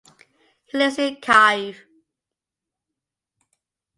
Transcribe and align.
He 0.65 0.79
lives 0.79 0.97
in 0.97 1.17
Kyiv. 1.17 1.75